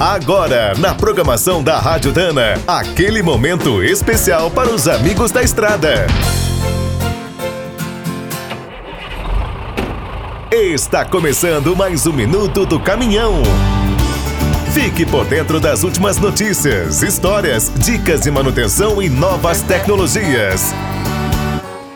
[0.00, 6.06] Agora, na programação da Rádio Dana, aquele momento especial para os amigos da estrada.
[10.52, 13.42] Está começando mais um minuto do caminhão.
[14.72, 20.72] Fique por dentro das últimas notícias, histórias, dicas de manutenção e novas tecnologias.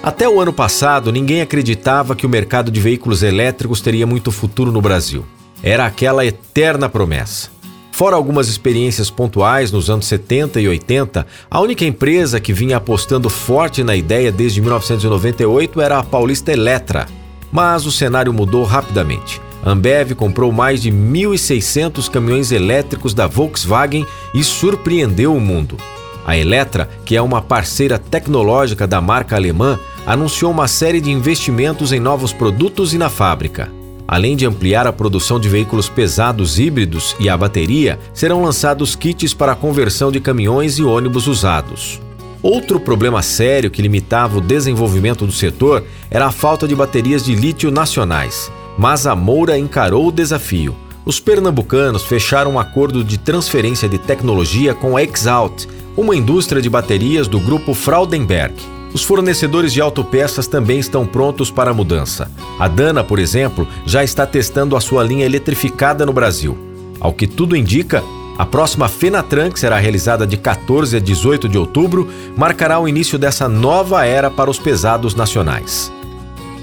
[0.00, 4.70] Até o ano passado, ninguém acreditava que o mercado de veículos elétricos teria muito futuro
[4.70, 5.26] no Brasil.
[5.60, 7.57] Era aquela eterna promessa.
[7.98, 13.28] Fora algumas experiências pontuais nos anos 70 e 80, a única empresa que vinha apostando
[13.28, 17.08] forte na ideia desde 1998 era a Paulista Eletra.
[17.50, 19.40] Mas o cenário mudou rapidamente.
[19.64, 25.76] A Ambev comprou mais de 1.600 caminhões elétricos da Volkswagen e surpreendeu o mundo.
[26.24, 29.76] A Eletra, que é uma parceira tecnológica da marca alemã,
[30.06, 33.76] anunciou uma série de investimentos em novos produtos e na fábrica.
[34.10, 39.34] Além de ampliar a produção de veículos pesados híbridos e a bateria, serão lançados kits
[39.34, 42.00] para a conversão de caminhões e ônibus usados.
[42.42, 47.34] Outro problema sério que limitava o desenvolvimento do setor era a falta de baterias de
[47.34, 48.50] lítio nacionais.
[48.78, 50.74] Mas a Moura encarou o desafio.
[51.04, 56.70] Os pernambucanos fecharam um acordo de transferência de tecnologia com a Exalt, uma indústria de
[56.70, 58.54] baterias do grupo Fraudenberg.
[58.92, 62.30] Os fornecedores de autopeças também estão prontos para a mudança.
[62.58, 66.56] A Dana, por exemplo, já está testando a sua linha eletrificada no Brasil.
[66.98, 68.02] Ao que tudo indica,
[68.38, 73.18] a próxima Fenatran, que será realizada de 14 a 18 de outubro, marcará o início
[73.18, 75.92] dessa nova era para os pesados nacionais.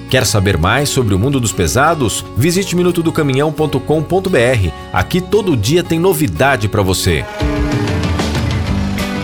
[0.10, 2.24] Quer saber mais sobre o mundo dos pesados?
[2.38, 4.70] Visite minutodocaminhão.com.br.
[4.94, 7.26] Aqui todo dia tem novidade para você.